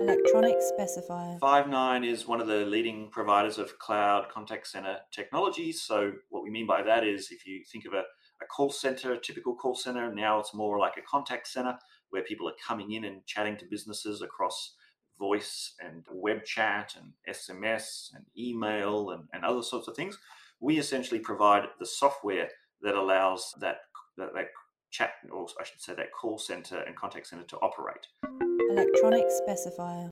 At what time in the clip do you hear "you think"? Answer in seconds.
7.46-7.84